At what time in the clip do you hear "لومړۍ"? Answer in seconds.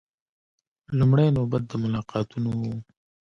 0.99-1.27